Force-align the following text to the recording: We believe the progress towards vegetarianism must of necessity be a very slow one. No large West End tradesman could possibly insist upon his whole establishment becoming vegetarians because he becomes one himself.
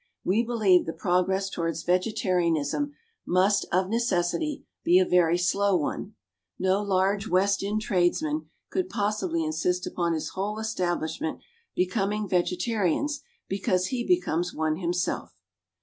We 0.23 0.41
believe 0.41 0.87
the 0.87 0.93
progress 0.93 1.47
towards 1.47 1.83
vegetarianism 1.83 2.95
must 3.23 3.67
of 3.71 3.87
necessity 3.87 4.65
be 4.83 4.97
a 4.97 5.05
very 5.05 5.37
slow 5.37 5.75
one. 5.75 6.15
No 6.57 6.81
large 6.81 7.27
West 7.27 7.61
End 7.61 7.81
tradesman 7.81 8.49
could 8.71 8.89
possibly 8.89 9.43
insist 9.45 9.85
upon 9.85 10.13
his 10.13 10.29
whole 10.29 10.57
establishment 10.57 11.41
becoming 11.75 12.27
vegetarians 12.27 13.21
because 13.47 13.89
he 13.93 14.03
becomes 14.03 14.55
one 14.55 14.77
himself. 14.77 15.35